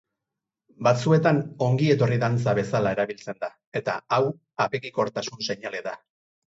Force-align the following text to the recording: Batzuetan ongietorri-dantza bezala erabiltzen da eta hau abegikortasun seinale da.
Batzuetan 0.87 1.41
ongietorri-dantza 1.67 2.57
bezala 2.63 2.97
erabiltzen 2.99 3.41
da 3.47 3.53
eta 3.83 4.01
hau 4.19 4.23
abegikortasun 4.69 5.51
seinale 5.51 5.89
da. 5.93 5.97